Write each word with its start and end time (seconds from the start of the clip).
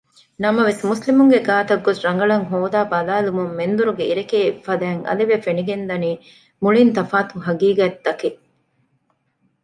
ނަމަވެސް 0.43 0.81
މުސްލިމުންގެ 0.89 1.39
ގާތަށްގޮސް 1.47 2.01
ރަނގަޅަށް 2.05 2.45
ހޯދައި 2.51 2.87
ބަލައިލުމުން 2.91 3.51
މެންދުރުގެ 3.59 4.03
އިރެކޭ 4.07 4.37
އެއްފަދައިން 4.43 5.03
އަލިވެ 5.07 5.35
ފެނިގެންދަނީ 5.45 6.11
މުޅީން 6.63 6.91
ތަފާތު 6.97 7.33
ޙަޤީޤަތްތަކެއް 7.45 8.39